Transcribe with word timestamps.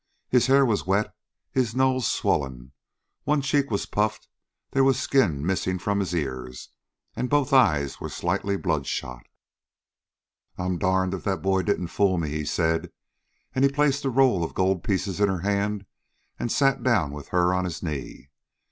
His 0.29 0.47
hair 0.47 0.65
was 0.65 0.87
wet, 0.87 1.13
his 1.51 1.75
nose 1.75 2.09
swollen, 2.09 2.71
one 3.23 3.39
cheek 3.39 3.69
was 3.69 3.85
puffed, 3.85 4.27
there 4.71 4.83
was 4.83 4.97
skin 4.99 5.45
missing 5.45 5.77
from 5.77 5.99
his 5.99 6.15
ears, 6.15 6.69
and 7.15 7.29
both 7.29 7.53
eyes 7.53 8.01
were 8.01 8.09
slightly 8.09 8.57
bloodshot. 8.57 9.21
"I 10.57 10.65
'm 10.65 10.79
darned 10.79 11.13
if 11.13 11.23
that 11.25 11.43
boy 11.43 11.61
didn't 11.61 11.89
fool 11.89 12.17
me," 12.17 12.29
he 12.31 12.45
said, 12.45 12.91
as 13.53 13.61
he 13.63 13.69
placed 13.69 14.01
the 14.01 14.09
roll 14.09 14.43
of 14.43 14.55
gold 14.55 14.83
pieces 14.83 15.19
in 15.21 15.29
her 15.29 15.41
hand 15.41 15.85
and 16.39 16.51
sat 16.51 16.81
down 16.81 17.11
with 17.11 17.27
her 17.27 17.53
on 17.53 17.65
his 17.65 17.83
knees. 17.83 18.25